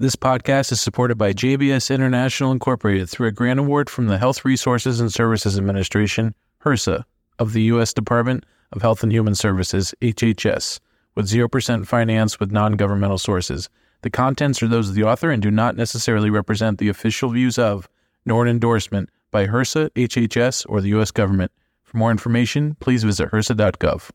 This 0.00 0.14
podcast 0.14 0.70
is 0.70 0.80
supported 0.80 1.18
by 1.18 1.32
JBS 1.32 1.92
International 1.92 2.52
Incorporated 2.52 3.10
through 3.10 3.26
a 3.26 3.32
grant 3.32 3.58
award 3.58 3.90
from 3.90 4.06
the 4.06 4.16
Health 4.16 4.44
Resources 4.44 5.00
and 5.00 5.12
Services 5.12 5.58
Administration, 5.58 6.36
HRSA, 6.64 7.02
of 7.40 7.52
the 7.52 7.62
U.S. 7.62 7.92
Department 7.92 8.46
of 8.70 8.80
Health 8.80 9.02
and 9.02 9.10
Human 9.10 9.34
Services, 9.34 9.92
HHS, 10.00 10.78
with 11.16 11.28
0% 11.28 11.84
finance 11.84 12.38
with 12.38 12.52
non 12.52 12.74
governmental 12.74 13.18
sources. 13.18 13.68
The 14.02 14.10
contents 14.10 14.62
are 14.62 14.68
those 14.68 14.88
of 14.88 14.94
the 14.94 15.02
author 15.02 15.32
and 15.32 15.42
do 15.42 15.50
not 15.50 15.74
necessarily 15.74 16.30
represent 16.30 16.78
the 16.78 16.90
official 16.90 17.30
views 17.30 17.58
of, 17.58 17.88
nor 18.24 18.44
an 18.44 18.48
endorsement 18.48 19.10
by 19.32 19.48
HRSA, 19.48 19.90
HHS, 19.90 20.64
or 20.68 20.80
the 20.80 20.90
U.S. 20.90 21.10
government. 21.10 21.50
For 21.82 21.96
more 21.96 22.12
information, 22.12 22.76
please 22.78 23.02
visit 23.02 23.32
HRSA.gov. 23.32 24.10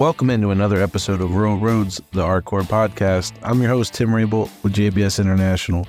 Welcome 0.00 0.30
into 0.30 0.50
another 0.50 0.82
episode 0.82 1.20
of 1.20 1.34
Rural 1.34 1.58
Roads, 1.58 2.00
the 2.12 2.22
RCORP 2.22 2.68
podcast. 2.68 3.34
I'm 3.42 3.60
your 3.60 3.68
host, 3.68 3.92
Tim 3.92 4.14
Rabel 4.14 4.48
with 4.62 4.72
JBS 4.72 5.20
International. 5.20 5.86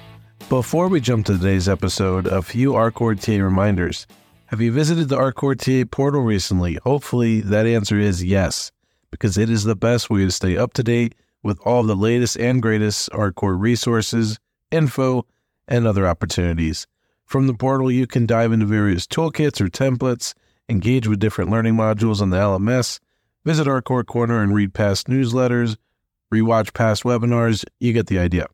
Before 0.49 0.89
we 0.89 0.99
jump 0.99 1.27
to 1.27 1.37
today's 1.37 1.69
episode, 1.69 2.27
a 2.27 2.41
few 2.41 2.73
RCORP 2.73 3.21
TA 3.21 3.41
reminders. 3.41 4.07
Have 4.47 4.59
you 4.59 4.73
visited 4.73 5.07
the 5.07 5.15
RCORP 5.15 5.85
TA 5.85 5.89
portal 5.89 6.23
recently? 6.23 6.77
Hopefully, 6.83 7.39
that 7.39 7.65
answer 7.65 7.97
is 7.97 8.21
yes, 8.21 8.73
because 9.11 9.37
it 9.37 9.49
is 9.49 9.63
the 9.63 9.77
best 9.77 10.09
way 10.09 10.25
to 10.25 10.31
stay 10.31 10.57
up 10.57 10.73
to 10.73 10.83
date 10.83 11.15
with 11.41 11.57
all 11.63 11.83
the 11.83 11.95
latest 11.95 12.35
and 12.37 12.61
greatest 12.61 13.09
RCORP 13.11 13.61
resources, 13.61 14.37
info, 14.71 15.25
and 15.69 15.87
other 15.87 16.05
opportunities. 16.05 16.85
From 17.23 17.47
the 17.47 17.53
portal, 17.53 17.89
you 17.89 18.07
can 18.07 18.25
dive 18.25 18.51
into 18.51 18.65
various 18.65 19.07
toolkits 19.07 19.61
or 19.61 19.69
templates, 19.69 20.33
engage 20.67 21.07
with 21.07 21.19
different 21.19 21.49
learning 21.49 21.75
modules 21.75 22.21
on 22.21 22.29
the 22.29 22.35
LMS, 22.35 22.99
visit 23.45 23.67
RCORP 23.67 24.05
Corner 24.05 24.41
and 24.41 24.53
read 24.53 24.73
past 24.73 25.07
newsletters, 25.07 25.77
rewatch 26.33 26.73
past 26.73 27.03
webinars. 27.03 27.65
You 27.79 27.93
get 27.93 28.07
the 28.07 28.19
idea. 28.19 28.47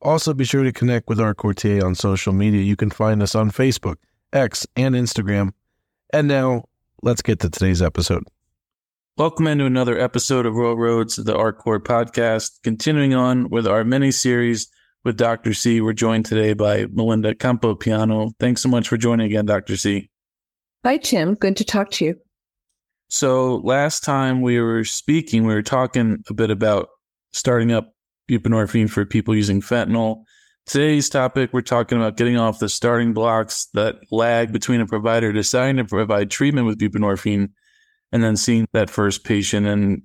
Also, 0.00 0.34
be 0.34 0.44
sure 0.44 0.62
to 0.64 0.72
connect 0.72 1.08
with 1.08 1.18
RCORP 1.18 1.80
TA 1.80 1.86
on 1.86 1.94
social 1.94 2.32
media. 2.32 2.60
You 2.60 2.76
can 2.76 2.90
find 2.90 3.22
us 3.22 3.34
on 3.34 3.50
Facebook, 3.50 3.96
X, 4.32 4.66
and 4.76 4.94
Instagram. 4.94 5.52
And 6.12 6.28
now, 6.28 6.64
let's 7.02 7.22
get 7.22 7.40
to 7.40 7.50
today's 7.50 7.82
episode. 7.82 8.24
Welcome 9.16 9.46
into 9.46 9.64
another 9.64 9.98
episode 9.98 10.44
of 10.44 10.54
Rural 10.54 10.76
Roads, 10.76 11.16
the 11.16 11.34
RCORP 11.34 11.84
podcast. 11.84 12.62
Continuing 12.62 13.14
on 13.14 13.48
with 13.48 13.66
our 13.66 13.84
mini 13.84 14.10
series 14.10 14.68
with 15.04 15.16
Dr. 15.16 15.54
C. 15.54 15.80
We're 15.80 15.92
joined 15.92 16.26
today 16.26 16.52
by 16.52 16.86
Melinda 16.86 17.34
Campopiano. 17.34 18.32
Thanks 18.40 18.62
so 18.62 18.68
much 18.68 18.88
for 18.88 18.96
joining 18.96 19.26
again, 19.26 19.46
Dr. 19.46 19.76
C. 19.76 20.10
Hi, 20.84 20.96
Tim. 20.96 21.34
Good 21.34 21.56
to 21.58 21.64
talk 21.64 21.90
to 21.92 22.04
you. 22.04 22.16
So, 23.14 23.58
last 23.62 24.02
time 24.02 24.42
we 24.42 24.58
were 24.58 24.84
speaking, 24.84 25.46
we 25.46 25.54
were 25.54 25.62
talking 25.62 26.24
a 26.28 26.34
bit 26.34 26.50
about 26.50 26.88
starting 27.32 27.70
up 27.70 27.94
buprenorphine 28.28 28.90
for 28.90 29.06
people 29.06 29.36
using 29.36 29.60
fentanyl. 29.60 30.24
Today's 30.66 31.08
topic, 31.08 31.52
we're 31.52 31.60
talking 31.60 31.96
about 31.96 32.16
getting 32.16 32.36
off 32.38 32.58
the 32.58 32.68
starting 32.68 33.12
blocks 33.12 33.66
that 33.74 34.00
lag 34.10 34.52
between 34.52 34.80
a 34.80 34.86
provider 34.86 35.32
deciding 35.32 35.76
to 35.76 35.84
provide 35.84 36.28
treatment 36.28 36.66
with 36.66 36.76
buprenorphine 36.76 37.50
and 38.10 38.24
then 38.24 38.36
seeing 38.36 38.66
that 38.72 38.90
first 38.90 39.22
patient. 39.22 39.64
And 39.64 40.02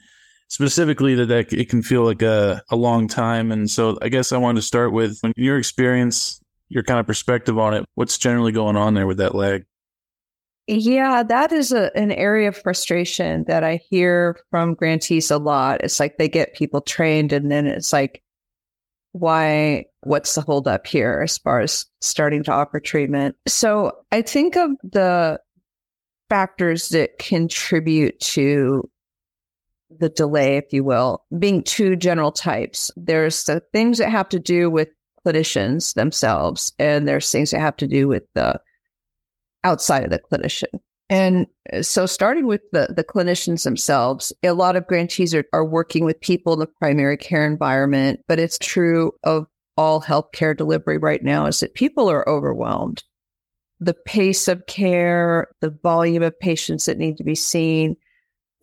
specifically 0.49 1.15
that, 1.15 1.29
that 1.29 1.51
it 1.51 1.67
can 1.67 1.81
feel 1.81 2.03
like 2.03 2.21
a, 2.21 2.61
a 2.69 2.75
long 2.75 3.07
time. 3.07 3.51
And 3.51 3.71
so 3.71 3.97
I 4.03 4.09
guess 4.09 4.31
I 4.31 4.37
wanted 4.37 4.61
to 4.61 4.67
start 4.67 4.93
with 4.93 5.19
your 5.35 5.57
experience, 5.57 6.39
your 6.67 6.83
kind 6.83 6.99
of 6.99 7.07
perspective 7.07 7.57
on 7.57 7.73
it. 7.73 7.85
What's 7.95 8.19
generally 8.19 8.51
going 8.51 8.77
on 8.77 8.93
there 8.93 9.07
with 9.07 9.17
that 9.17 9.33
lag? 9.33 9.65
Yeah, 10.71 11.23
that 11.23 11.51
is 11.51 11.71
a, 11.71 11.91
an 11.97 12.11
area 12.11 12.49
of 12.49 12.55
frustration 12.55 13.43
that 13.47 13.63
I 13.63 13.77
hear 13.89 14.37
from 14.51 14.75
grantees 14.75 15.31
a 15.31 15.39
lot. 15.39 15.83
It's 15.83 15.99
like 15.99 16.17
they 16.17 16.29
get 16.29 16.53
people 16.53 16.79
trained 16.79 17.33
and 17.33 17.51
then 17.51 17.65
it's 17.65 17.91
like, 17.91 18.21
why, 19.11 19.85
what's 20.01 20.35
the 20.35 20.41
holdup 20.41 20.85
here 20.85 21.21
as 21.23 21.39
far 21.39 21.59
as 21.59 21.87
starting 22.01 22.43
to 22.43 22.51
offer 22.51 22.79
treatment? 22.79 23.35
So 23.47 23.93
I 24.11 24.21
think 24.21 24.57
of 24.57 24.69
the 24.83 25.39
factors 26.29 26.89
that 26.89 27.17
contribute 27.17 28.19
to 28.19 28.87
the 29.89 30.09
delay, 30.09 30.57
if 30.57 30.71
you 30.71 30.83
will, 30.83 31.25
being 31.39 31.63
two 31.63 31.95
general 31.95 32.31
types. 32.31 32.91
There's 32.95 33.43
the 33.45 33.63
things 33.73 33.97
that 33.97 34.11
have 34.11 34.29
to 34.29 34.39
do 34.39 34.69
with 34.69 34.89
clinicians 35.25 35.95
themselves, 35.95 36.73
and 36.77 37.07
there's 37.07 37.31
things 37.31 37.49
that 37.49 37.59
have 37.59 37.77
to 37.77 37.87
do 37.87 38.07
with 38.07 38.25
the 38.35 38.61
outside 39.63 40.03
of 40.03 40.09
the 40.09 40.19
clinician. 40.19 40.79
And 41.09 41.47
so, 41.81 42.05
starting 42.05 42.45
with 42.45 42.61
the, 42.71 42.93
the 42.95 43.03
clinicians 43.03 43.63
themselves, 43.63 44.31
a 44.43 44.51
lot 44.51 44.75
of 44.75 44.85
grantees 44.85 45.33
are, 45.33 45.45
are 45.53 45.65
working 45.65 46.05
with 46.05 46.21
people 46.21 46.53
in 46.53 46.59
the 46.59 46.67
primary 46.67 47.17
care 47.17 47.45
environment, 47.45 48.19
but 48.27 48.39
it's 48.39 48.59
true 48.59 49.11
of 49.23 49.47
all 49.75 50.01
healthcare 50.01 50.55
delivery 50.55 50.97
right 50.97 51.23
now 51.23 51.45
is 51.45 51.61
that 51.61 51.73
people 51.73 52.11
are 52.11 52.27
overwhelmed. 52.29 53.03
The 53.79 53.95
pace 54.05 54.47
of 54.47 54.65
care, 54.67 55.47
the 55.61 55.75
volume 55.81 56.21
of 56.21 56.37
patients 56.39 56.85
that 56.85 56.97
need 56.97 57.17
to 57.17 57.23
be 57.23 57.33
seen, 57.33 57.95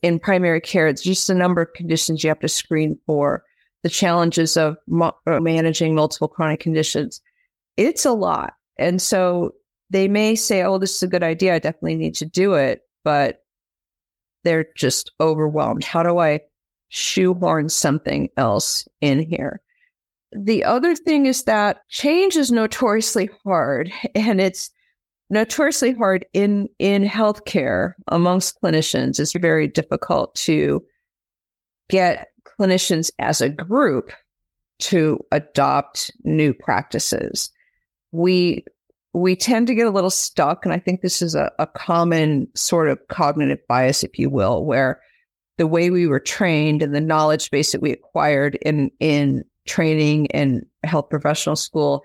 in 0.03 0.19
primary 0.21 0.61
care, 0.61 0.87
it's 0.87 1.03
just 1.03 1.31
a 1.31 1.35
number 1.35 1.63
of 1.63 1.73
conditions 1.73 2.23
you 2.23 2.29
have 2.29 2.41
to 2.41 2.49
screen 2.49 2.99
for, 3.07 3.43
the 3.83 3.89
challenges 3.89 4.57
of 4.57 4.77
mo- 4.87 5.17
uh, 5.27 5.41
managing 5.41 5.95
multiple 5.95 6.29
chronic 6.29 6.61
conditions. 6.61 7.21
It's 7.77 8.05
a 8.05 8.13
lot. 8.13 8.55
And 8.79 9.01
so 9.01 9.53
they 9.91 10.09
may 10.09 10.35
say, 10.35 10.63
oh, 10.63 10.79
this 10.79 10.97
is 10.97 11.03
a 11.03 11.09
good 11.09 11.23
idea. 11.23 11.55
I 11.55 11.59
definitely 11.59 11.97
need 11.97 12.15
to 12.17 12.27
do 12.27 12.55
it. 12.55 12.83
But 13.05 13.43
they're 14.45 14.67
just 14.77 15.13
overwhelmed. 15.21 15.85
How 15.85 16.03
do 16.03 16.19
I 16.19 16.41
shoehorn 16.89 17.69
something 17.69 18.29
else 18.37 18.87
in 19.01 19.21
here? 19.21 19.61
The 20.33 20.65
other 20.65 20.95
thing 20.95 21.27
is 21.27 21.45
that 21.45 21.81
change 21.89 22.37
is 22.37 22.53
notoriously 22.53 23.31
hard 23.45 23.93
and 24.15 24.41
it's 24.41 24.71
notoriously 25.31 25.93
hard 25.93 26.25
in 26.33 26.69
in 26.79 27.05
healthcare 27.05 27.95
amongst 28.09 28.61
clinicians. 28.63 29.19
It's 29.19 29.33
very 29.33 29.67
difficult 29.67 30.35
to 30.37 30.85
get 31.89 32.29
clinicians 32.45 33.11
as 33.19 33.41
a 33.41 33.49
group 33.49 34.13
to 34.79 35.19
adopt 35.33 36.11
new 36.25 36.53
practices. 36.53 37.51
We 38.13 38.65
we 39.17 39.35
tend 39.35 39.67
to 39.67 39.75
get 39.75 39.87
a 39.87 39.91
little 39.91 40.11
stuck, 40.11 40.65
and 40.65 40.75
I 40.75 40.79
think 40.79 41.01
this 41.01 41.23
is 41.23 41.35
a, 41.35 41.51
a 41.59 41.67
common 41.67 42.49
sort 42.55 42.89
of 42.89 42.99
cognitive 43.09 43.59
bias, 43.67 44.05
if 44.05 44.19
you 44.19 44.29
will, 44.29 44.65
where 44.65 45.01
the 45.57 45.67
way 45.67 45.89
we 45.89 46.07
were 46.07 46.21
trained 46.21 46.83
and 46.83 46.95
the 46.95 47.01
knowledge 47.01 47.51
base 47.51 47.73
that 47.73 47.81
we 47.81 47.93
acquired 47.93 48.57
in 48.57 48.91
in 49.01 49.45
training 49.67 50.31
and 50.33 50.67
health 50.85 51.09
professional 51.09 51.57
school 51.57 52.05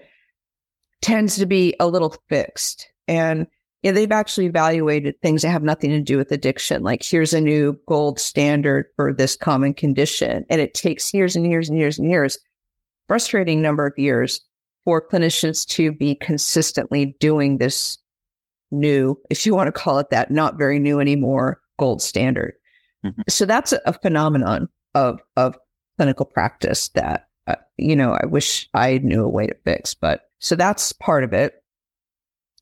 tends 1.01 1.35
to 1.35 1.45
be 1.45 1.75
a 1.79 1.88
little 1.88 2.16
fixed 2.29 2.88
and 3.07 3.45
yeah, 3.83 3.91
they've 3.91 4.11
actually 4.11 4.45
evaluated 4.45 5.19
things 5.21 5.41
that 5.41 5.50
have 5.50 5.63
nothing 5.63 5.89
to 5.89 6.01
do 6.01 6.16
with 6.16 6.31
addiction. 6.31 6.83
Like 6.83 7.03
here's 7.03 7.33
a 7.33 7.41
new 7.41 7.79
gold 7.88 8.19
standard 8.19 8.85
for 8.95 9.11
this 9.11 9.35
common 9.35 9.73
condition. 9.73 10.45
And 10.51 10.61
it 10.61 10.75
takes 10.75 11.13
years 11.16 11.35
and 11.35 11.47
years 11.47 11.67
and 11.67 11.79
years 11.79 11.97
and 11.97 12.07
years, 12.07 12.38
frustrating 13.07 13.59
number 13.59 13.88
of 13.88 13.97
years 13.97 14.39
for 14.86 15.06
clinicians 15.06 15.66
to 15.68 15.92
be 15.92 16.16
consistently 16.16 17.16
doing 17.19 17.58
this 17.58 17.97
new, 18.72 19.19
if 19.30 19.46
you 19.46 19.53
want 19.53 19.68
to 19.68 19.72
call 19.72 20.00
it 20.00 20.09
that, 20.09 20.31
not 20.31 20.58
very 20.58 20.80
new 20.80 21.00
anymore, 21.00 21.62
gold 21.78 22.02
standard. 22.02 22.53
Mm-hmm. 23.06 23.22
So 23.28 23.46
that's 23.46 23.74
a, 23.74 23.94
phenomenon 23.94 24.69
of, 24.96 25.19
of 25.36 25.58
clinical 25.97 26.25
practice 26.25 26.90
that, 26.90 27.28
uh, 27.47 27.56
you 27.78 27.96
know, 27.96 28.14
I 28.14 28.25
wish 28.25 28.69
I 28.74 29.00
knew 29.00 29.24
a 29.24 29.30
way 29.30 29.47
to 29.47 29.56
fix, 29.66 29.94
but 29.94 30.30
so 30.40 30.56
that's 30.56 30.94
part 30.94 31.24
of 31.24 31.34
it. 31.34 31.56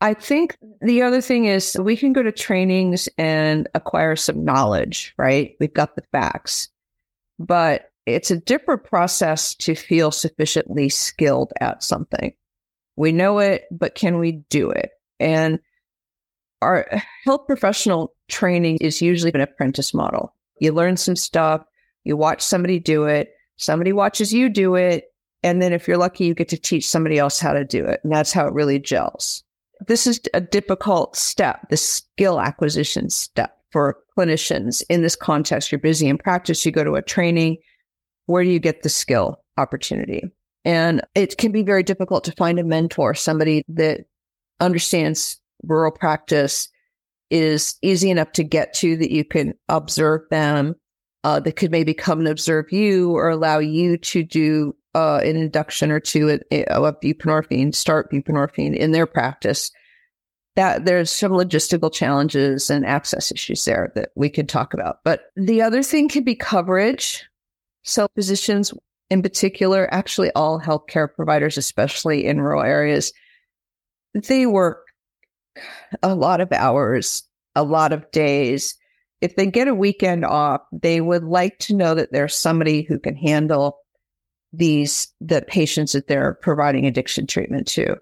I 0.01 0.13
think 0.13 0.57
the 0.81 1.01
other 1.01 1.19
thing 1.19 1.46
is 1.46 1.75
we 1.78 1.97
can 1.97 2.13
go 2.13 2.24
to 2.24 2.31
trainings 2.31 3.09
and 3.18 3.68
acquire 3.75 4.16
some 4.16 4.46
knowledge, 4.46 5.13
right? 5.18 5.56
We've 5.59 5.74
got 5.74 5.96
the 5.96 6.03
facts, 6.13 6.69
but 7.38 7.88
it's 8.05 8.31
a 8.31 8.39
different 8.39 8.83
process 8.83 9.55
to 9.55 9.75
feel 9.75 10.12
sufficiently 10.12 10.89
skilled 10.89 11.53
at 11.62 11.83
something. 11.83 12.33
We 12.95 13.12
know 13.12 13.39
it, 13.39 13.65
but 13.71 13.95
can 13.95 14.19
we 14.19 14.44
do 14.50 14.71
it? 14.71 14.91
And 15.19 15.59
our 16.62 16.88
health 17.24 17.47
professional 17.47 18.13
training 18.27 18.77
is 18.81 19.01
usually 19.01 19.31
an 19.33 19.41
apprentice 19.41 19.94
model. 19.94 20.35
You 20.59 20.74
learn 20.74 20.97
some 20.97 21.15
stuff, 21.15 21.63
you 22.03 22.18
watch 22.18 22.41
somebody 22.41 22.79
do 22.79 23.06
it, 23.06 23.31
somebody 23.57 23.94
watches 23.94 24.33
you 24.33 24.50
do 24.50 24.75
it, 24.75 25.06
and 25.44 25.62
then 25.62 25.71
if 25.71 25.88
you're 25.88 25.97
lucky, 25.97 26.25
you 26.25 26.33
get 26.33 26.50
to 26.50 26.57
teach 26.57 26.88
somebody 26.88 27.18
else 27.18 27.39
how 27.39 27.53
to 27.53 27.63
do 27.63 27.85
it. 27.85 28.01
And 28.03 28.12
that's 28.12 28.33
how 28.33 28.45
it 28.47 28.53
really 28.53 28.79
gels 28.79 29.44
this 29.88 30.06
is 30.06 30.19
a 30.33 30.41
difficult 30.41 31.15
step, 31.15 31.69
the 31.69 31.77
skill 31.77 32.39
acquisition 32.39 33.09
step 33.09 33.57
for 33.71 33.97
clinicians 34.18 34.83
in 34.89 35.01
this 35.01 35.15
context. 35.15 35.71
You're 35.71 35.79
busy 35.79 36.07
in 36.07 36.18
practice, 36.18 36.65
you 36.65 36.71
go 36.71 36.83
to 36.83 36.95
a 36.95 37.01
training. 37.01 37.57
Where 38.29 38.43
do 38.43 38.49
you 38.51 38.59
get 38.59 38.83
the 38.83 38.89
skill 38.89 39.43
opportunity? 39.57 40.31
And 40.63 41.01
it 41.15 41.37
can 41.39 41.51
be 41.51 41.63
very 41.63 41.81
difficult 41.81 42.23
to 42.25 42.31
find 42.33 42.59
a 42.59 42.63
mentor, 42.63 43.15
somebody 43.15 43.63
that 43.69 44.01
understands 44.59 45.41
rural 45.63 45.91
practice, 45.91 46.69
is 47.31 47.75
easy 47.81 48.11
enough 48.11 48.31
to 48.33 48.43
get 48.43 48.73
to 48.75 48.97
that 48.97 49.09
you 49.09 49.25
can 49.25 49.55
observe 49.67 50.21
them, 50.29 50.75
uh, 51.23 51.39
that 51.39 51.55
could 51.55 51.71
maybe 51.71 51.95
come 51.95 52.19
and 52.19 52.27
observe 52.27 52.71
you 52.71 53.11
or 53.15 53.29
allow 53.29 53.57
you 53.57 53.97
to 53.97 54.23
do 54.23 54.75
uh, 54.93 55.21
an 55.23 55.35
induction 55.35 55.89
or 55.89 55.99
two 55.99 56.29
of 56.29 56.99
buprenorphine, 57.01 57.73
start 57.73 58.11
buprenorphine 58.11 58.75
in 58.75 58.91
their 58.91 59.07
practice, 59.07 59.71
that 60.55 60.85
there's 60.85 61.09
some 61.09 61.31
logistical 61.31 61.91
challenges 61.91 62.69
and 62.69 62.85
access 62.85 63.31
issues 63.31 63.65
there 63.65 63.91
that 63.95 64.09
we 64.15 64.29
could 64.29 64.49
talk 64.49 64.73
about. 64.73 64.99
But 65.03 65.21
the 65.35 65.61
other 65.61 65.81
thing 65.81 66.09
could 66.09 66.25
be 66.25 66.35
coverage. 66.35 67.25
So 67.89 68.07
physicians 68.13 68.71
in 69.09 69.24
particular, 69.24 69.91
actually 69.91 70.30
all 70.36 70.62
healthcare 70.62 71.12
providers, 71.12 71.57
especially 71.57 72.27
in 72.27 72.39
rural 72.39 72.62
areas, 72.62 73.12
they 74.13 74.45
work 74.45 74.86
a 76.03 76.13
lot 76.13 76.39
of 76.39 76.51
hours, 76.51 77.24
a 77.56 77.63
lot 77.63 77.91
of 77.91 78.09
days. 78.12 78.75
If 79.21 79.36
they 79.36 79.47
get 79.47 79.68
a 79.68 79.74
weekend 79.74 80.24
off, 80.24 80.62
they 80.71 81.01
would 81.01 81.24
like 81.24 81.57
to 81.59 81.75
know 81.75 81.95
that 81.95 82.12
there's 82.12 82.36
somebody 82.36 82.83
who 82.83 83.00
can 83.00 83.15
handle 83.15 83.80
these 84.53 85.07
the 85.19 85.41
patients 85.41 85.94
that 85.94 86.07
they're 86.07 86.36
providing 86.44 86.86
addiction 86.86 87.25
treatment 87.25 87.68
to. 87.69 87.97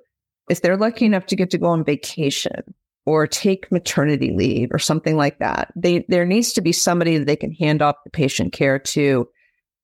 If 0.50 0.62
they're 0.62 0.76
lucky 0.76 1.06
enough 1.06 1.28
to 1.28 1.38
get 1.38 1.50
to 1.52 1.58
go 1.58 1.68
on 1.68 1.86
vacation 1.86 2.74
or 3.06 3.26
take 3.26 3.72
maternity 3.72 4.34
leave 4.36 4.68
or 4.74 4.80
something 4.80 5.16
like 5.16 5.40
that, 5.40 5.72
they 5.78 6.06
there 6.10 6.26
needs 6.26 6.52
to 6.54 6.62
be 6.62 6.74
somebody 6.74 7.18
that 7.18 7.26
they 7.26 7.38
can 7.38 7.54
hand 7.54 7.82
off 7.82 7.96
the 8.04 8.12
patient 8.12 8.52
care 8.52 8.80
to 8.80 9.30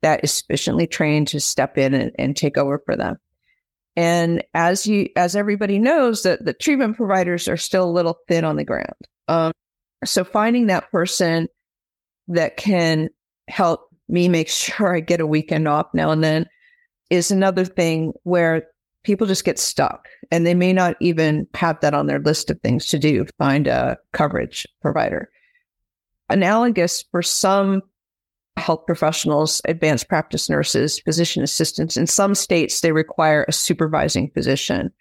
that 0.04 0.24
is 0.24 0.32
sufficiently 0.32 0.86
trained 0.86 1.30
to 1.30 1.40
step 1.40 1.78
in 1.78 1.94
and, 1.94 2.12
and 2.20 2.38
take 2.38 2.58
over 2.58 2.80
for 2.86 2.96
them. 2.96 3.18
And 3.96 4.44
as 4.54 4.86
you, 4.86 5.10
as 5.16 5.36
everybody 5.36 5.80
knows, 5.80 6.24
that 6.24 6.46
the 6.46 6.54
treatment 6.54 6.98
providers 6.98 7.48
are 7.48 7.58
still 7.58 7.90
a 7.90 7.92
little 7.92 8.20
thin 8.28 8.44
on 8.44 8.56
the 8.56 8.64
ground. 8.64 8.94
Um, 9.28 9.54
so 10.04 10.24
finding 10.24 10.68
that 10.68 10.92
person 10.92 11.48
that 12.28 12.58
can 12.58 13.10
help 13.48 13.90
me 14.10 14.28
make 14.28 14.50
sure 14.50 14.96
I 14.96 15.00
get 15.00 15.22
a 15.22 15.28
weekend 15.28 15.68
off 15.68 15.88
now 15.94 16.12
and 16.12 16.24
then 16.24 16.48
is 17.10 17.32
another 17.32 17.66
thing 17.66 18.14
where 18.24 18.68
people 19.04 19.28
just 19.28 19.46
get 19.46 19.60
stuck 19.60 20.08
and 20.32 20.46
they 20.46 20.54
may 20.54 20.74
not 20.74 20.96
even 21.00 21.48
have 21.54 21.80
that 21.82 21.94
on 21.94 22.08
their 22.08 22.20
list 22.20 22.50
of 22.50 22.60
things 22.62 22.88
to 22.88 23.00
do, 23.00 23.26
find 23.38 23.68
a 23.68 23.98
coverage 24.14 24.68
provider. 24.82 25.30
Analogous 26.30 27.04
for 27.12 27.22
some 27.22 27.82
health 28.58 28.86
professionals, 28.86 29.62
advanced 29.66 30.08
practice 30.08 30.50
nurses, 30.50 31.00
physician 31.00 31.44
assistants. 31.44 31.98
In 31.98 32.08
some 32.08 32.36
states, 32.36 32.82
they 32.82 32.92
require 32.92 33.46
a 33.48 33.52
supervising 33.52 34.30
physician. 34.32 34.92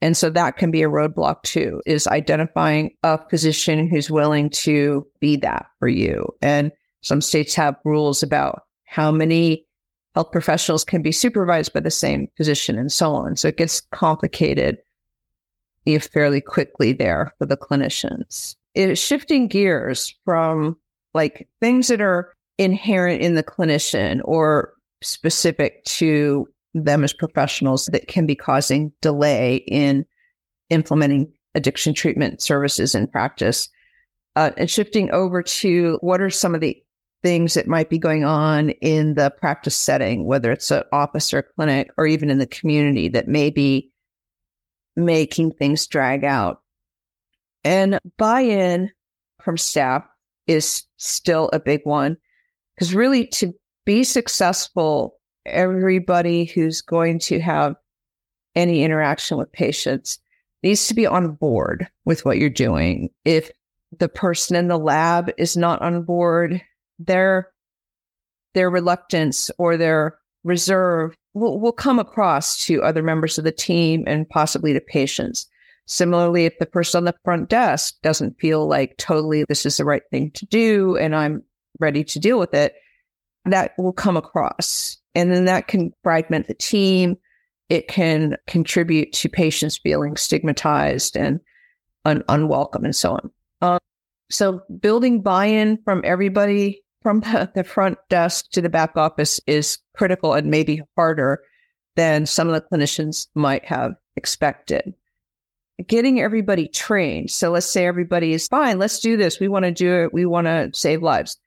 And 0.00 0.16
so 0.16 0.30
that 0.30 0.56
can 0.56 0.70
be 0.70 0.82
a 0.82 0.88
roadblock 0.88 1.42
too, 1.42 1.80
is 1.86 2.06
identifying 2.06 2.94
a 3.02 3.18
physician 3.28 3.88
who's 3.88 4.10
willing 4.10 4.50
to 4.50 5.06
be 5.20 5.36
that 5.36 5.66
for 5.78 5.88
you. 5.88 6.26
And 6.40 6.70
some 7.00 7.20
states 7.20 7.54
have 7.54 7.76
rules 7.84 8.22
about 8.22 8.62
how 8.84 9.10
many 9.10 9.66
health 10.14 10.32
professionals 10.32 10.84
can 10.84 11.02
be 11.02 11.12
supervised 11.12 11.72
by 11.72 11.80
the 11.80 11.90
same 11.90 12.28
physician 12.36 12.78
and 12.78 12.90
so 12.90 13.14
on. 13.14 13.36
So 13.36 13.48
it 13.48 13.56
gets 13.56 13.80
complicated 13.92 14.78
fairly 16.12 16.40
quickly 16.40 16.92
there 16.92 17.32
for 17.38 17.46
the 17.46 17.56
clinicians. 17.56 18.56
It 18.74 18.90
is 18.90 18.98
shifting 18.98 19.48
gears 19.48 20.14
from 20.24 20.76
like 21.14 21.48
things 21.60 21.88
that 21.88 22.02
are 22.02 22.34
inherent 22.58 23.22
in 23.22 23.34
the 23.34 23.42
clinician 23.42 24.20
or 24.24 24.74
specific 25.02 25.84
to 25.84 26.46
them 26.74 27.04
as 27.04 27.12
professionals 27.12 27.86
that 27.86 28.08
can 28.08 28.26
be 28.26 28.34
causing 28.34 28.92
delay 29.00 29.56
in 29.68 30.04
implementing 30.70 31.32
addiction 31.54 31.94
treatment 31.94 32.42
services 32.42 32.94
in 32.94 33.06
practice. 33.06 33.68
Uh, 34.36 34.50
and 34.56 34.70
shifting 34.70 35.10
over 35.10 35.42
to 35.42 35.98
what 36.00 36.20
are 36.20 36.30
some 36.30 36.54
of 36.54 36.60
the 36.60 36.80
things 37.22 37.54
that 37.54 37.66
might 37.66 37.90
be 37.90 37.98
going 37.98 38.24
on 38.24 38.70
in 38.70 39.14
the 39.14 39.30
practice 39.30 39.74
setting, 39.74 40.24
whether 40.24 40.52
it's 40.52 40.70
an 40.70 40.84
office 40.92 41.32
or 41.34 41.42
clinic 41.42 41.90
or 41.96 42.06
even 42.06 42.30
in 42.30 42.38
the 42.38 42.46
community 42.46 43.08
that 43.08 43.26
may 43.26 43.50
be 43.50 43.90
making 44.94 45.52
things 45.52 45.86
drag 45.86 46.24
out. 46.24 46.62
And 47.64 47.98
buy 48.16 48.42
in 48.42 48.90
from 49.42 49.56
staff 49.56 50.04
is 50.46 50.84
still 50.96 51.50
a 51.52 51.58
big 51.58 51.80
one. 51.84 52.16
Because 52.78 52.94
really, 52.94 53.26
to 53.26 53.52
be 53.84 54.04
successful, 54.04 55.18
everybody 55.44 56.44
who's 56.44 56.80
going 56.80 57.18
to 57.18 57.40
have 57.40 57.74
any 58.54 58.84
interaction 58.84 59.36
with 59.36 59.50
patients 59.50 60.20
needs 60.62 60.86
to 60.86 60.94
be 60.94 61.04
on 61.04 61.32
board 61.32 61.88
with 62.04 62.24
what 62.24 62.38
you're 62.38 62.48
doing. 62.48 63.10
If 63.24 63.50
the 63.98 64.08
person 64.08 64.54
in 64.54 64.68
the 64.68 64.78
lab 64.78 65.32
is 65.38 65.56
not 65.56 65.82
on 65.82 66.04
board, 66.04 66.62
their 67.00 67.48
their 68.54 68.70
reluctance 68.70 69.50
or 69.58 69.76
their 69.76 70.16
reserve 70.44 71.16
will, 71.34 71.58
will 71.58 71.72
come 71.72 71.98
across 71.98 72.64
to 72.66 72.84
other 72.84 73.02
members 73.02 73.38
of 73.38 73.44
the 73.44 73.50
team 73.50 74.04
and 74.06 74.28
possibly 74.28 74.72
to 74.72 74.80
patients. 74.80 75.48
Similarly, 75.86 76.44
if 76.44 76.56
the 76.60 76.66
person 76.66 76.98
on 76.98 77.04
the 77.06 77.14
front 77.24 77.48
desk 77.48 77.96
doesn't 78.04 78.38
feel 78.38 78.68
like 78.68 78.96
totally 78.98 79.44
this 79.48 79.66
is 79.66 79.78
the 79.78 79.84
right 79.84 80.02
thing 80.12 80.30
to 80.32 80.46
do 80.46 80.96
and 80.96 81.16
I'm 81.16 81.42
ready 81.80 82.04
to 82.04 82.18
deal 82.18 82.38
with 82.38 82.54
it, 82.54 82.74
that 83.44 83.72
will 83.78 83.92
come 83.92 84.16
across. 84.16 84.98
And 85.14 85.32
then 85.32 85.46
that 85.46 85.68
can 85.68 85.92
fragment 86.02 86.46
the 86.46 86.54
team. 86.54 87.16
It 87.68 87.88
can 87.88 88.36
contribute 88.46 89.12
to 89.14 89.28
patients 89.28 89.78
feeling 89.78 90.16
stigmatized 90.16 91.16
and 91.16 91.40
un- 92.04 92.24
unwelcome 92.28 92.84
and 92.84 92.96
so 92.96 93.12
on. 93.12 93.30
Um, 93.60 93.78
so 94.30 94.62
building 94.80 95.22
buy-in 95.22 95.78
from 95.84 96.02
everybody 96.04 96.82
from 97.02 97.20
the, 97.20 97.50
the 97.54 97.64
front 97.64 97.98
desk 98.08 98.50
to 98.52 98.60
the 98.60 98.68
back 98.68 98.96
office 98.96 99.40
is 99.46 99.78
critical 99.96 100.34
and 100.34 100.50
maybe 100.50 100.82
harder 100.96 101.42
than 101.96 102.26
some 102.26 102.48
of 102.48 102.54
the 102.54 102.60
clinicians 102.60 103.26
might 103.34 103.64
have 103.64 103.94
expected 104.16 104.94
getting 105.86 106.20
everybody 106.20 106.68
trained. 106.68 107.30
So 107.30 107.50
let's 107.50 107.66
say 107.66 107.86
everybody 107.86 108.32
is 108.32 108.48
fine. 108.48 108.78
Let's 108.78 108.98
do 109.00 109.16
this. 109.16 109.38
We 109.38 109.48
want 109.48 109.64
to 109.64 109.70
do 109.70 110.02
it. 110.02 110.12
We 110.12 110.26
want 110.26 110.46
to 110.46 110.70
save 110.74 111.02
lives 111.02 111.38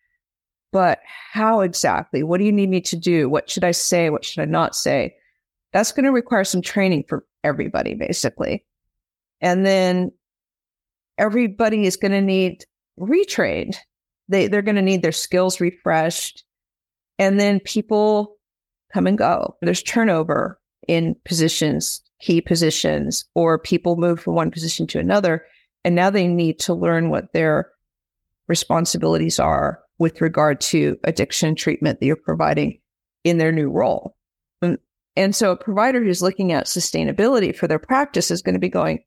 but 0.71 0.99
how 1.05 1.61
exactly? 1.61 2.23
What 2.23 2.39
do 2.39 2.45
you 2.45 2.51
need 2.51 2.69
me 2.69 2.81
to 2.81 2.95
do? 2.95 3.29
What 3.29 3.49
should 3.49 3.63
I 3.63 3.71
say? 3.71 4.09
What 4.09 4.23
should 4.23 4.41
I 4.41 4.45
not 4.45 4.75
say? 4.75 5.15
That's 5.73 5.91
going 5.91 6.05
to 6.05 6.11
require 6.11 6.43
some 6.43 6.61
training 6.61 7.05
for 7.07 7.25
everybody, 7.43 7.93
basically. 7.93 8.65
And 9.41 9.65
then 9.65 10.11
everybody 11.17 11.85
is 11.85 11.95
going 11.95 12.11
to 12.11 12.21
need 12.21 12.65
retrained. 12.99 13.75
They, 14.29 14.47
they're 14.47 14.61
going 14.61 14.75
to 14.75 14.81
need 14.81 15.01
their 15.01 15.11
skills 15.11 15.59
refreshed. 15.59 16.43
And 17.19 17.39
then 17.39 17.59
people 17.59 18.37
come 18.93 19.07
and 19.07 19.17
go. 19.17 19.55
There's 19.61 19.83
turnover 19.83 20.59
in 20.87 21.15
positions, 21.25 22.01
key 22.19 22.41
positions, 22.41 23.25
or 23.35 23.59
people 23.59 23.95
move 23.97 24.19
from 24.19 24.35
one 24.35 24.51
position 24.51 24.87
to 24.87 24.99
another. 24.99 25.45
And 25.83 25.95
now 25.95 26.09
they 26.09 26.27
need 26.27 26.59
to 26.59 26.73
learn 26.73 27.09
what 27.09 27.33
their 27.33 27.71
responsibilities 28.47 29.39
are 29.39 29.81
with 30.01 30.19
regard 30.19 30.59
to 30.59 30.97
addiction 31.03 31.53
treatment 31.53 31.99
that 31.99 32.05
you're 32.07 32.15
providing 32.15 32.79
in 33.23 33.37
their 33.37 33.51
new 33.51 33.69
role. 33.69 34.15
And, 34.63 34.79
and 35.15 35.35
so 35.35 35.51
a 35.51 35.55
provider 35.55 36.03
who's 36.03 36.23
looking 36.23 36.51
at 36.51 36.65
sustainability 36.65 37.55
for 37.55 37.67
their 37.67 37.77
practice 37.77 38.31
is 38.31 38.41
going 38.41 38.55
to 38.55 38.59
be 38.59 38.67
going, 38.67 39.03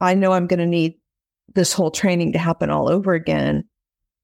I 0.00 0.14
know 0.14 0.32
I'm 0.32 0.46
going 0.46 0.60
to 0.60 0.66
need 0.66 0.94
this 1.54 1.74
whole 1.74 1.90
training 1.90 2.32
to 2.32 2.38
happen 2.38 2.70
all 2.70 2.88
over 2.88 3.12
again 3.12 3.68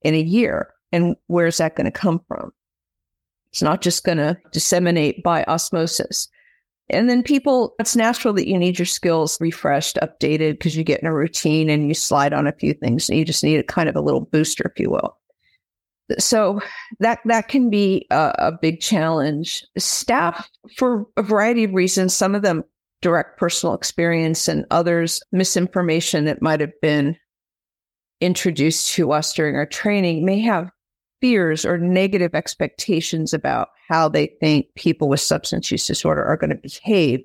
in 0.01 0.15
a 0.15 0.19
year. 0.19 0.73
And 0.91 1.15
where's 1.27 1.57
that 1.57 1.75
going 1.75 1.85
to 1.85 1.91
come 1.91 2.21
from? 2.27 2.51
It's 3.51 3.61
not 3.61 3.83
just 3.83 4.03
going 4.03 4.17
to 4.17 4.35
disseminate 4.51 5.21
by 5.21 5.43
osmosis. 5.43 6.27
And 6.89 7.07
then 7.07 7.21
people, 7.21 7.75
it's 7.77 7.95
natural 7.95 8.33
that 8.33 8.47
you 8.47 8.57
need 8.57 8.79
your 8.79 8.87
skills 8.87 9.39
refreshed, 9.39 9.99
updated, 10.01 10.53
because 10.53 10.75
you 10.75 10.83
get 10.83 11.01
in 11.01 11.07
a 11.07 11.13
routine 11.13 11.69
and 11.69 11.87
you 11.87 11.93
slide 11.93 12.33
on 12.33 12.47
a 12.47 12.51
few 12.53 12.73
things 12.73 13.07
and 13.07 13.19
you 13.19 13.25
just 13.25 13.43
need 13.43 13.59
a 13.59 13.63
kind 13.63 13.87
of 13.87 13.95
a 13.95 14.01
little 14.01 14.21
booster, 14.21 14.73
if 14.73 14.79
you 14.79 14.89
will 14.89 15.15
so 16.17 16.61
that 16.99 17.19
that 17.25 17.47
can 17.47 17.69
be 17.69 18.07
a, 18.11 18.33
a, 18.37 18.51
big 18.51 18.79
challenge. 18.79 19.65
Staff, 19.77 20.49
for 20.75 21.05
a 21.17 21.21
variety 21.21 21.63
of 21.63 21.73
reasons, 21.73 22.13
some 22.13 22.35
of 22.35 22.41
them 22.41 22.63
direct 23.01 23.37
personal 23.37 23.75
experience, 23.75 24.47
and 24.47 24.65
others 24.71 25.21
misinformation 25.31 26.25
that 26.25 26.41
might 26.41 26.59
have 26.59 26.79
been 26.81 27.15
introduced 28.21 28.93
to 28.93 29.11
us 29.11 29.33
during 29.33 29.55
our 29.55 29.65
training, 29.65 30.25
may 30.25 30.39
have 30.39 30.69
fears 31.21 31.65
or 31.65 31.77
negative 31.77 32.33
expectations 32.33 33.33
about 33.33 33.69
how 33.87 34.07
they 34.07 34.27
think 34.39 34.67
people 34.75 35.09
with 35.09 35.19
substance 35.19 35.71
use 35.71 35.87
disorder 35.87 36.23
are 36.23 36.37
going 36.37 36.49
to 36.49 36.55
behave 36.55 37.21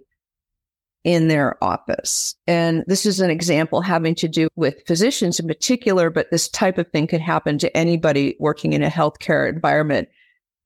in 1.04 1.28
their 1.28 1.62
office. 1.62 2.36
And 2.46 2.84
this 2.86 3.06
is 3.06 3.20
an 3.20 3.30
example 3.30 3.80
having 3.80 4.14
to 4.16 4.28
do 4.28 4.48
with 4.56 4.86
physicians 4.86 5.40
in 5.40 5.48
particular, 5.48 6.10
but 6.10 6.30
this 6.30 6.48
type 6.48 6.78
of 6.78 6.88
thing 6.90 7.06
could 7.06 7.20
happen 7.20 7.58
to 7.58 7.76
anybody 7.76 8.36
working 8.38 8.72
in 8.72 8.82
a 8.82 8.90
healthcare 8.90 9.48
environment. 9.48 10.08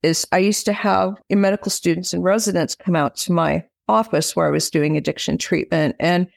Is 0.03 0.27
I 0.31 0.37
used 0.37 0.65
to 0.65 0.73
have 0.73 1.15
medical 1.29 1.71
students 1.71 2.13
and 2.13 2.23
residents 2.23 2.75
come 2.75 2.95
out 2.95 3.15
to 3.17 3.31
my 3.31 3.65
office 3.87 4.35
where 4.35 4.47
I 4.47 4.51
was 4.51 4.69
doing 4.69 4.95
addiction 4.95 5.37
treatment. 5.37 5.95
And 5.99 6.27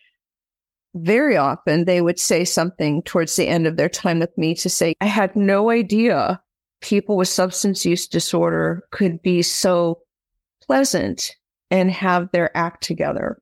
very 0.94 1.36
often 1.36 1.84
they 1.84 2.00
would 2.00 2.18
say 2.18 2.44
something 2.44 3.02
towards 3.02 3.36
the 3.36 3.46
end 3.46 3.66
of 3.66 3.76
their 3.76 3.88
time 3.88 4.18
with 4.18 4.36
me 4.36 4.54
to 4.56 4.70
say, 4.70 4.94
I 5.00 5.06
had 5.06 5.36
no 5.36 5.70
idea 5.70 6.40
people 6.80 7.16
with 7.16 7.28
substance 7.28 7.84
use 7.84 8.06
disorder 8.06 8.82
could 8.90 9.22
be 9.22 9.42
so 9.42 10.00
pleasant 10.66 11.36
and 11.70 11.90
have 11.90 12.30
their 12.32 12.56
act 12.56 12.82
together. 12.82 13.40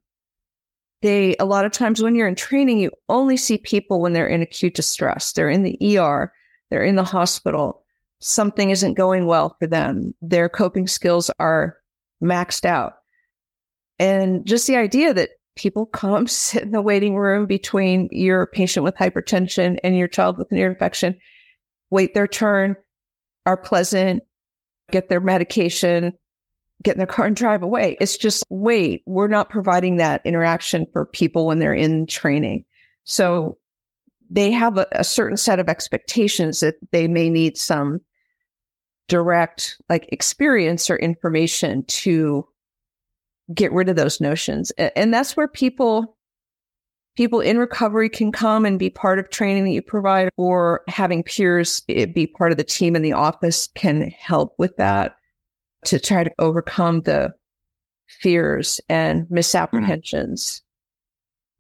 They, 1.01 1.37
a 1.39 1.45
lot 1.45 1.65
of 1.65 1.73
times 1.73 2.03
when 2.03 2.15
you're 2.15 2.29
in 2.29 2.35
training, 2.35 2.79
you 2.79 2.91
only 3.09 3.37
see 3.37 3.59
people 3.59 4.01
when 4.01 4.13
they're 4.13 4.27
in 4.27 4.43
acute 4.43 4.75
distress. 4.75 5.33
They're 5.33 5.51
in 5.51 5.63
the 5.63 5.99
ER, 5.99 6.33
they're 6.71 6.85
in 6.85 6.97
the 6.97 7.05
hospital. 7.05 7.83
Something 8.21 8.71
isn't 8.71 8.95
going 8.95 9.27
well 9.27 9.57
for 9.61 9.69
them. 9.69 10.15
Their 10.21 10.49
coping 10.49 10.89
skills 10.89 11.31
are 11.39 11.77
maxed 12.23 12.65
out. 12.65 12.95
And 14.01 14.45
just 14.45 14.67
the 14.67 14.77
idea 14.77 15.15
that 15.15 15.31
people 15.57 15.87
come 15.87 16.27
sit 16.27 16.63
in 16.63 16.73
the 16.73 16.83
waiting 16.83 17.17
room 17.17 17.47
between 17.47 18.09
your 18.11 18.47
patient 18.47 18.85
with 18.85 18.97
hypertension 18.97 19.79
and 19.85 19.97
your 19.97 20.09
child 20.09 20.39
with 20.39 20.51
an 20.51 20.59
ear 20.59 20.71
infection, 20.71 21.17
wait 21.91 22.15
their 22.15 22.29
turn, 22.29 22.77
are 23.47 23.57
pleasant, 23.57 24.23
get 24.91 25.09
their 25.09 25.21
medication, 25.21 26.13
get 26.83 26.95
in 26.95 26.99
their 26.99 27.07
car 27.07 27.27
and 27.27 27.37
drive 27.37 27.63
away. 27.63 27.97
It's 28.01 28.17
just 28.17 28.45
wait, 28.51 29.03
we're 29.07 29.29
not 29.29 29.51
providing 29.51 29.97
that 29.97 30.23
interaction 30.25 30.87
for 30.93 31.07
people 31.07 31.47
when 31.47 31.59
they're 31.59 31.75
in 31.75 32.07
training. 32.07 32.65
So 33.05 33.59
they 34.31 34.51
have 34.51 34.79
a, 34.79 34.87
a 34.93 35.05
certain 35.05 35.37
set 35.37 35.59
of 35.59 35.69
expectations 35.69 36.61
that 36.61 36.77
they 36.93 37.09
may 37.09 37.31
need 37.31 37.57
some 37.57 38.01
direct 39.09 39.81
like 39.89 40.09
experience 40.13 40.91
or 40.91 40.97
information 40.97 41.83
to 41.87 42.47
get 43.55 43.73
rid 43.73 43.89
of 43.89 43.97
those 43.97 44.21
notions. 44.21 44.71
And 44.73 45.13
that's 45.13 45.37
where 45.37 45.49
people 45.49 46.17
people 47.17 47.41
in 47.41 47.59
recovery 47.59 48.09
can 48.09 48.31
come 48.31 48.65
and 48.65 48.79
be 48.79 48.91
part 48.91 49.19
of 49.19 49.29
training 49.29 49.65
that 49.65 49.73
you 49.73 49.83
provide 49.83 50.31
or 50.37 50.83
having 50.87 51.23
peers 51.25 51.81
be 51.81 52.27
part 52.29 52.53
of 52.53 52.59
the 52.59 52.65
team 52.65 52.95
in 52.95 53.03
the 53.03 53.13
office 53.13 53.69
can 53.75 54.03
help 54.03 54.55
with 54.57 54.77
that 54.77 55.17
to 55.87 55.99
try 55.99 56.25
to 56.25 56.33
overcome 56.39 57.03
the 57.03 57.33
fears 58.09 58.81
and 58.89 59.27
misapprehensions. 59.31 60.63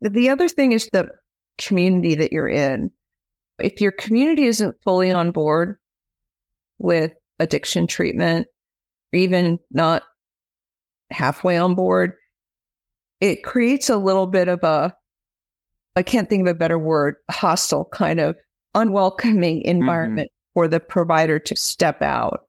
Mm-hmm. 0.04 0.14
The 0.14 0.30
other 0.30 0.48
thing 0.48 0.72
is 0.72 0.88
the 0.92 1.08
community 1.58 2.14
that 2.16 2.32
you're 2.32 2.48
in. 2.48 2.90
If 3.58 3.80
your 3.80 3.92
community 3.92 4.44
isn't 4.44 4.76
fully 4.84 5.10
on 5.10 5.32
board 5.32 5.78
with 6.78 7.12
addiction 7.38 7.86
treatment, 7.86 8.46
or 9.12 9.18
even 9.18 9.58
not 9.70 10.04
halfway 11.10 11.56
on 11.56 11.74
board, 11.74 12.12
it 13.20 13.42
creates 13.42 13.90
a 13.90 13.96
little 13.96 14.26
bit 14.26 14.48
of 14.48 14.62
a, 14.62 14.94
I 15.96 16.02
can't 16.02 16.28
think 16.28 16.42
of 16.42 16.54
a 16.54 16.58
better 16.58 16.78
word, 16.78 17.16
hostile 17.30 17.86
kind 17.86 18.20
of 18.20 18.36
unwelcoming 18.74 19.60
mm-hmm. 19.60 19.68
environment 19.68 20.28
mm-hmm. 20.28 20.60
for 20.60 20.68
the 20.68 20.78
provider 20.78 21.40
to 21.40 21.56
step 21.56 22.02
out 22.02 22.47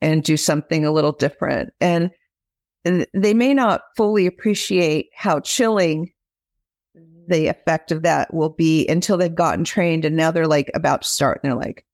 and 0.00 0.22
do 0.22 0.36
something 0.36 0.84
a 0.84 0.92
little 0.92 1.12
different. 1.12 1.72
And, 1.80 2.10
they 3.12 3.34
may 3.34 3.52
not 3.52 3.82
fully 3.94 4.26
appreciate 4.26 5.10
how 5.14 5.38
chilling 5.40 6.10
the 7.28 7.46
effect 7.48 7.92
of 7.92 8.02
that 8.04 8.32
will 8.32 8.48
be 8.48 8.88
until 8.88 9.18
they've 9.18 9.34
gotten 9.34 9.64
trained 9.64 10.06
and 10.06 10.16
now 10.16 10.30
they're 10.30 10.46
like 10.46 10.70
about 10.72 11.02
to 11.02 11.08
start 11.08 11.40
and 11.42 11.52
they're 11.52 11.58
like, 11.58 11.84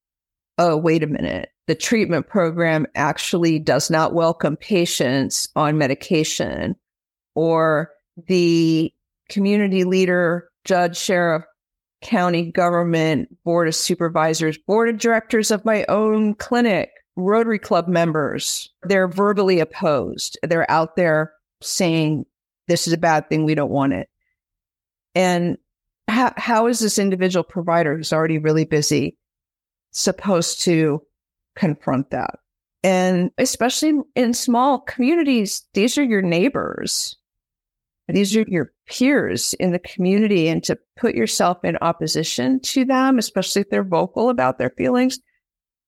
oh, 0.59 0.77
wait 0.77 1.03
a 1.03 1.09
minute 1.09 1.51
the 1.67 1.75
treatment 1.75 2.29
program 2.29 2.87
actually 2.95 3.59
does 3.59 3.91
not 3.91 4.15
welcome 4.15 4.57
patients 4.57 5.49
on 5.57 5.79
medication 5.79 6.77
or 7.35 7.91
the 8.29 8.93
community 9.29 9.85
leader, 9.85 10.49
judge, 10.65 10.97
sheriff, 10.97 11.45
county 12.03 12.51
government, 12.53 13.29
board 13.45 13.67
of 13.67 13.75
supervisors, 13.75 14.57
board 14.57 14.89
of 14.89 14.99
directors 14.99 15.51
of 15.51 15.65
my 15.65 15.85
own 15.89 16.35
clinic, 16.35 16.91
Rotary 17.17 17.59
Club 17.59 17.89
members, 17.89 18.71
they're 18.83 19.09
verbally 19.09 19.61
opposed. 19.61 20.39
They're 20.43 20.71
out 20.71 20.97
there 20.97 21.33
saying, 21.63 22.27
this 22.69 22.87
is 22.87 22.93
a 22.93 22.99
bad 22.99 23.29
thing. 23.29 23.45
We 23.45 23.55
don't 23.55 23.71
want 23.71 23.95
it. 23.95 24.09
And 25.15 25.57
how, 26.09 26.33
how 26.37 26.67
is 26.67 26.79
this 26.79 26.99
individual 26.99 27.45
provider 27.45 27.97
who's 27.97 28.13
already 28.13 28.39
really 28.39 28.65
busy 28.65 29.17
supposed 29.93 30.61
to 30.63 31.03
confront 31.57 32.11
that. 32.11 32.39
And 32.83 33.31
especially 33.39 33.95
in 34.15 34.35
small 34.35 34.81
communities, 34.81 35.65
these 35.75 35.99
are 35.99 36.05
your 36.05 36.23
neighbors. 36.23 37.17
These 38.09 38.37
are 38.37 38.45
your 38.47 38.73
peers 38.87 39.55
in 39.55 39.73
the 39.73 39.81
community. 39.81 40.49
And 40.49 40.63
to 40.65 40.79
put 40.97 41.17
yourself 41.17 41.65
in 41.65 41.77
opposition 41.81 42.61
to 42.61 42.85
them, 42.85 43.19
especially 43.19 43.63
if 43.63 43.71
they're 43.71 43.83
vocal 43.83 44.29
about 44.29 44.59
their 44.59 44.71
feelings, 44.71 45.19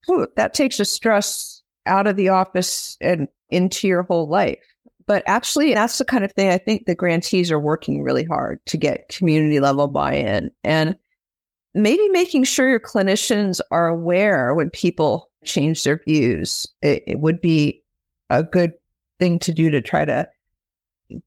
whew, 0.06 0.28
that 0.36 0.54
takes 0.54 0.78
the 0.78 0.84
stress 0.84 1.62
out 1.86 2.06
of 2.06 2.16
the 2.16 2.28
office 2.28 2.96
and 3.00 3.28
into 3.50 3.88
your 3.88 4.02
whole 4.02 4.28
life. 4.28 4.58
But 5.06 5.22
actually, 5.26 5.72
that's 5.72 5.98
the 5.98 6.04
kind 6.04 6.24
of 6.24 6.32
thing 6.32 6.50
I 6.50 6.58
think 6.58 6.84
the 6.84 6.94
grantees 6.94 7.50
are 7.50 7.58
working 7.58 8.02
really 8.02 8.24
hard 8.24 8.60
to 8.66 8.76
get 8.76 9.08
community 9.08 9.58
level 9.58 9.88
buy 9.88 10.14
in. 10.14 10.50
And 10.64 10.96
maybe 11.74 12.08
making 12.10 12.44
sure 12.44 12.68
your 12.68 12.80
clinicians 12.80 13.60
are 13.70 13.88
aware 13.88 14.54
when 14.54 14.68
people 14.68 15.30
change 15.44 15.82
their 15.82 16.02
views. 16.06 16.66
It, 16.82 17.04
it 17.06 17.20
would 17.20 17.40
be 17.40 17.82
a 18.28 18.42
good 18.42 18.72
thing 19.18 19.38
to 19.40 19.52
do 19.52 19.70
to 19.70 19.80
try 19.80 20.04
to 20.04 20.28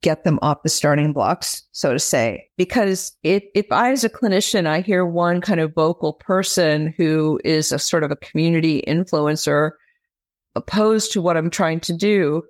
get 0.02 0.24
them 0.24 0.40
off 0.42 0.64
the 0.64 0.70
starting 0.70 1.14
blocks, 1.14 1.64
so 1.72 1.94
to 1.94 2.00
say. 2.00 2.48
Because 2.58 3.16
if, 3.24 3.44
if 3.56 3.66
I, 3.72 3.92
as 3.92 4.04
a 4.04 4.10
clinician, 4.10 4.66
I 4.66 4.82
hear 4.82 5.06
one 5.06 5.42
kind 5.42 5.60
of 5.60 5.74
vocal 5.74 6.14
person 6.14 6.94
who 6.98 7.40
is 7.44 7.72
a 7.72 7.80
sort 7.80 8.04
of 8.04 8.12
a 8.12 8.16
community 8.16 8.84
influencer 8.88 9.72
opposed 10.56 11.12
to 11.14 11.22
what 11.22 11.38
I'm 11.38 11.50
trying 11.50 11.80
to 11.82 11.94
do, 11.94 12.44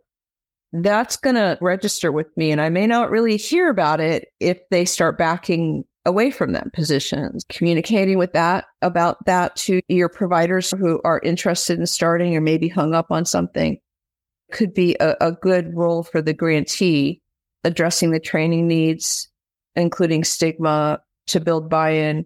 that's 0.74 1.18
going 1.18 1.36
to 1.36 1.58
register 1.62 2.12
with 2.12 2.28
me. 2.38 2.52
And 2.52 2.62
I 2.62 2.70
may 2.70 2.88
not 2.88 3.12
really 3.12 3.38
hear 3.38 3.70
about 3.70 4.00
it 4.00 4.30
if 4.40 4.60
they 4.70 4.86
start 4.86 5.18
backing 5.18 5.84
away 6.06 6.32
from 6.32 6.54
that 6.54 6.74
positions, 6.74 7.46
communicating 7.50 8.18
with 8.18 8.34
that 8.34 8.66
about 8.82 9.24
that 9.26 9.56
to 9.56 9.82
your 9.88 10.10
providers 10.10 10.72
who 10.72 11.00
are 11.04 11.20
interested 11.24 11.80
in 11.80 11.86
starting 11.86 12.36
or 12.36 12.42
maybe 12.42 12.68
hung 12.68 12.94
up 12.94 13.12
on 13.12 13.26
something 13.26 13.78
could 14.52 14.74
be 14.74 14.96
a, 15.00 15.16
a 15.22 15.32
good 15.32 15.74
role 15.76 16.04
for 16.04 16.22
the 16.22 16.34
grantee 16.34 17.21
addressing 17.64 18.12
the 18.12 18.20
training 18.20 18.68
needs, 18.68 19.30
including 19.76 20.24
stigma 20.24 21.02
to 21.28 21.40
build 21.40 21.70
buy-in. 21.70 22.26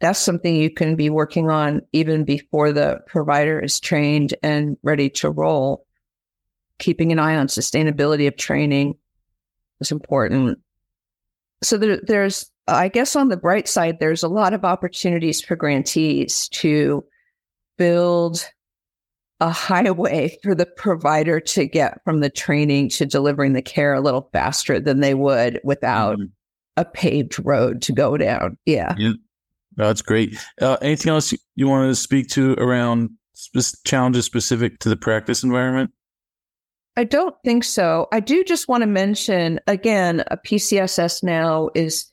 That's 0.00 0.18
something 0.18 0.56
you 0.56 0.70
can 0.70 0.96
be 0.96 1.10
working 1.10 1.50
on 1.50 1.82
even 1.92 2.24
before 2.24 2.72
the 2.72 3.00
provider 3.06 3.60
is 3.60 3.78
trained 3.78 4.34
and 4.42 4.76
ready 4.82 5.10
to 5.10 5.30
roll. 5.30 5.86
Keeping 6.78 7.12
an 7.12 7.18
eye 7.18 7.36
on 7.36 7.46
sustainability 7.46 8.26
of 8.26 8.36
training 8.36 8.96
is 9.80 9.92
important. 9.92 10.58
So 11.62 11.78
there, 11.78 12.00
there's 12.02 12.50
I 12.68 12.88
guess 12.88 13.16
on 13.16 13.28
the 13.28 13.36
bright 13.36 13.68
side, 13.68 13.98
there's 13.98 14.22
a 14.22 14.28
lot 14.28 14.54
of 14.54 14.64
opportunities 14.64 15.40
for 15.40 15.56
grantees 15.56 16.48
to 16.50 17.04
build 17.76 18.48
a 19.42 19.50
highway 19.50 20.38
for 20.40 20.54
the 20.54 20.64
provider 20.64 21.40
to 21.40 21.66
get 21.66 22.00
from 22.04 22.20
the 22.20 22.30
training 22.30 22.88
to 22.88 23.04
delivering 23.04 23.54
the 23.54 23.60
care 23.60 23.92
a 23.92 24.00
little 24.00 24.30
faster 24.32 24.78
than 24.78 25.00
they 25.00 25.14
would 25.14 25.60
without 25.64 26.16
mm-hmm. 26.16 26.26
a 26.76 26.84
paved 26.84 27.44
road 27.44 27.82
to 27.82 27.92
go 27.92 28.16
down. 28.16 28.56
Yeah. 28.66 28.94
yeah. 28.96 29.14
That's 29.74 30.00
great. 30.00 30.38
Uh, 30.60 30.76
anything 30.80 31.10
else 31.10 31.34
you 31.56 31.66
want 31.66 31.90
to 31.90 31.96
speak 31.96 32.28
to 32.28 32.54
around 32.54 33.10
sp- 33.34 33.82
challenges 33.84 34.26
specific 34.26 34.78
to 34.78 34.88
the 34.88 34.96
practice 34.96 35.42
environment? 35.42 35.90
I 36.96 37.02
don't 37.02 37.34
think 37.44 37.64
so. 37.64 38.06
I 38.12 38.20
do 38.20 38.44
just 38.44 38.68
want 38.68 38.82
to 38.82 38.86
mention 38.86 39.58
again, 39.66 40.22
a 40.28 40.36
PCSS 40.36 41.24
now 41.24 41.70
is 41.74 42.06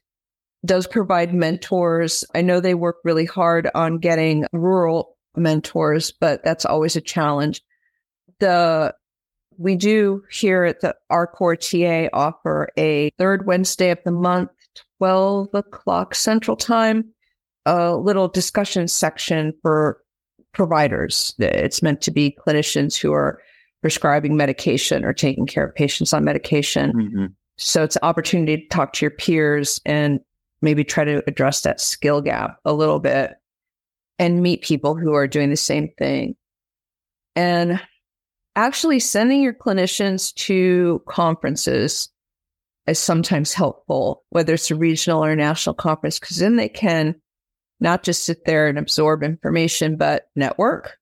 does 0.65 0.87
provide 0.87 1.33
mentors. 1.33 2.23
I 2.33 2.41
know 2.41 2.59
they 2.59 2.73
work 2.73 2.97
really 3.03 3.25
hard 3.25 3.69
on 3.75 3.99
getting 3.99 4.45
rural 4.51 5.15
mentors, 5.35 6.11
but 6.11 6.43
that's 6.43 6.65
always 6.65 6.95
a 6.95 7.01
challenge. 7.01 7.61
The 8.39 8.93
we 9.57 9.75
do 9.75 10.23
here 10.31 10.63
at 10.63 10.79
the 10.79 10.95
RCORP 11.11 12.09
TA 12.11 12.17
offer 12.17 12.69
a 12.77 13.09
third 13.17 13.45
Wednesday 13.45 13.91
of 13.91 13.99
the 14.05 14.11
month, 14.11 14.49
12 14.99 15.49
o'clock 15.53 16.15
central 16.15 16.55
time, 16.55 17.13
a 17.65 17.95
little 17.95 18.29
discussion 18.29 18.87
section 18.87 19.53
for 19.61 20.01
providers. 20.53 21.35
It's 21.39 21.83
meant 21.83 22.01
to 22.01 22.11
be 22.11 22.37
clinicians 22.47 22.97
who 22.97 23.11
are 23.11 23.41
prescribing 23.81 24.37
medication 24.37 25.03
or 25.03 25.13
taking 25.13 25.45
care 25.45 25.65
of 25.65 25.75
patients 25.75 26.13
on 26.13 26.23
medication. 26.23 26.93
Mm-hmm. 26.93 27.25
So 27.57 27.83
it's 27.83 27.97
an 27.97 28.03
opportunity 28.03 28.57
to 28.57 28.67
talk 28.69 28.93
to 28.93 29.05
your 29.05 29.11
peers 29.11 29.81
and 29.85 30.21
maybe 30.61 30.83
try 30.85 31.03
to 31.03 31.21
address 31.27 31.61
that 31.61 31.81
skill 31.81 32.21
gap 32.21 32.59
a 32.63 32.73
little 32.73 32.99
bit 32.99 33.33
and 34.19 34.43
meet 34.43 34.61
people 34.61 34.95
who 34.95 35.13
are 35.13 35.27
doing 35.27 35.49
the 35.49 35.57
same 35.57 35.89
thing. 35.97 36.35
And 37.35 37.81
actually 38.55 38.99
sending 38.99 39.41
your 39.41 39.53
clinicians 39.53 40.33
to 40.35 41.01
conferences 41.07 42.09
is 42.85 42.99
sometimes 42.99 43.53
helpful, 43.53 44.23
whether 44.29 44.53
it's 44.55 44.69
a 44.69 44.75
regional 44.75 45.23
or 45.23 45.31
a 45.31 45.35
national 45.35 45.75
conference, 45.75 46.19
because 46.19 46.37
then 46.37 46.57
they 46.57 46.69
can 46.69 47.15
not 47.79 48.03
just 48.03 48.25
sit 48.25 48.45
there 48.45 48.67
and 48.67 48.77
absorb 48.77 49.23
information, 49.23 49.95
but 49.95 50.27
network 50.35 50.97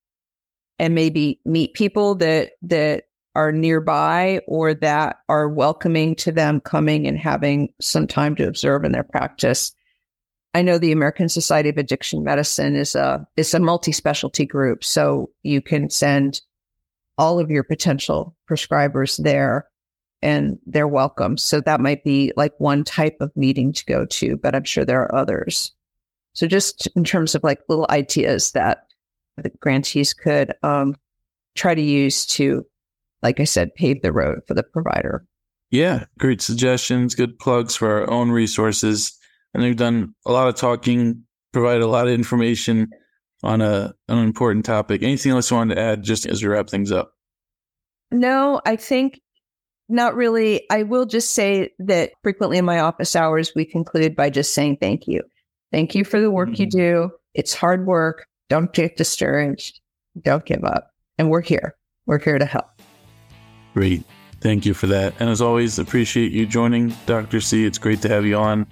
and 0.77 0.93
maybe 0.93 1.39
meet 1.43 1.73
people 1.73 2.15
that 2.15 2.51
that 2.61 3.05
are 3.35 3.51
nearby 3.51 4.41
or 4.47 4.73
that 4.73 5.17
are 5.29 5.47
welcoming 5.47 6.15
to 6.15 6.31
them 6.31 6.59
coming 6.59 7.07
and 7.07 7.17
having 7.17 7.73
some 7.79 8.07
time 8.07 8.35
to 8.35 8.47
observe 8.47 8.83
in 8.83 8.91
their 8.91 9.03
practice. 9.03 9.73
I 10.57 10.63
know 10.63 10.79
the 10.79 10.91
American 10.91 11.29
Society 11.29 11.69
of 11.69 11.77
Addiction 11.77 12.23
Medicine 12.23 12.75
is 12.75 12.95
a 12.95 13.27
is 13.37 13.53
a 13.53 13.59
multi-specialty 13.59 14.47
group, 14.47 14.83
so 14.83 15.29
you 15.43 15.61
can 15.61 15.91
send 15.91 16.41
all 17.15 17.39
of 17.39 17.51
your 17.51 17.61
potential 17.61 18.35
prescribers 18.49 19.21
there 19.21 19.67
and 20.23 20.57
they're 20.65 20.87
welcome. 20.87 21.37
So 21.37 21.61
that 21.61 21.79
might 21.79 22.03
be 22.03 22.33
like 22.35 22.53
one 22.57 22.83
type 22.83 23.17
of 23.19 23.37
meeting 23.37 23.71
to 23.71 23.85
go 23.85 24.05
to, 24.07 24.35
but 24.35 24.55
I'm 24.55 24.63
sure 24.63 24.83
there 24.83 25.03
are 25.03 25.13
others. 25.13 25.73
So 26.33 26.47
just 26.47 26.87
in 26.95 27.03
terms 27.03 27.35
of 27.35 27.43
like 27.43 27.59
little 27.69 27.85
ideas 27.91 28.53
that 28.53 28.87
the 29.37 29.51
grantees 29.59 30.11
could 30.11 30.53
um, 30.63 30.95
try 31.53 31.75
to 31.75 31.81
use 31.81 32.25
to, 32.25 32.65
like 33.21 33.39
I 33.39 33.43
said, 33.43 33.75
pave 33.75 34.01
the 34.01 34.11
road 34.11 34.39
for 34.47 34.55
the 34.55 34.63
provider. 34.63 35.23
Yeah, 35.69 36.05
great 36.17 36.41
suggestions, 36.41 37.13
good 37.13 37.37
plugs 37.37 37.75
for 37.75 37.91
our 37.91 38.09
own 38.09 38.31
resources. 38.31 39.16
And 39.57 39.65
we've 39.65 39.75
done 39.75 40.13
a 40.23 40.31
lot 40.31 40.47
of 40.47 40.53
talking, 40.53 41.23
provided 41.51 41.81
a 41.81 41.87
lot 41.87 42.07
of 42.07 42.13
information 42.13 42.89
on 43.41 43.59
a 43.59 43.91
on 44.07 44.19
an 44.19 44.23
important 44.23 44.65
topic. 44.65 45.01
Anything 45.01 45.31
else 45.31 45.49
you 45.49 45.57
wanted 45.57 45.73
to 45.73 45.81
add 45.81 46.03
just 46.03 46.27
as 46.27 46.43
we 46.43 46.47
wrap 46.47 46.69
things 46.69 46.91
up? 46.91 47.13
No, 48.11 48.61
I 48.67 48.75
think 48.75 49.19
not 49.89 50.15
really. 50.15 50.69
I 50.69 50.83
will 50.83 51.07
just 51.07 51.31
say 51.31 51.71
that 51.79 52.11
frequently 52.21 52.59
in 52.59 52.65
my 52.65 52.81
office 52.81 53.15
hours, 53.15 53.53
we 53.55 53.65
conclude 53.65 54.15
by 54.15 54.29
just 54.29 54.53
saying 54.53 54.77
thank 54.79 55.07
you. 55.07 55.23
Thank 55.71 55.95
you 55.95 56.05
for 56.05 56.21
the 56.21 56.29
work 56.29 56.49
mm-hmm. 56.49 56.61
you 56.61 56.69
do. 56.69 57.09
It's 57.33 57.55
hard 57.55 57.87
work. 57.87 58.27
Don't 58.49 58.71
get 58.73 58.95
discouraged. 58.95 59.81
Don't 60.21 60.45
give 60.45 60.63
up. 60.63 60.91
And 61.17 61.31
we're 61.31 61.41
here. 61.41 61.75
We're 62.05 62.19
here 62.19 62.37
to 62.37 62.45
help. 62.45 62.79
Great. 63.73 64.03
Thank 64.39 64.67
you 64.67 64.75
for 64.75 64.85
that. 64.85 65.15
And 65.19 65.31
as 65.31 65.41
always, 65.41 65.79
appreciate 65.79 66.31
you 66.31 66.45
joining 66.45 66.93
Dr. 67.07 67.41
C. 67.41 67.65
It's 67.65 67.79
great 67.79 68.03
to 68.03 68.09
have 68.09 68.23
you 68.23 68.37
on. 68.37 68.67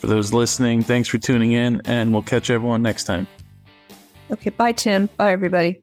For 0.00 0.06
those 0.06 0.32
listening, 0.32 0.82
thanks 0.82 1.10
for 1.10 1.18
tuning 1.18 1.52
in, 1.52 1.82
and 1.84 2.10
we'll 2.10 2.22
catch 2.22 2.48
everyone 2.48 2.80
next 2.80 3.04
time. 3.04 3.26
Okay. 4.30 4.48
Bye, 4.48 4.72
Tim. 4.72 5.10
Bye, 5.18 5.32
everybody. 5.32 5.82